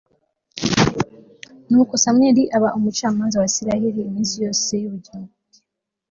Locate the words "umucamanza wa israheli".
2.77-3.99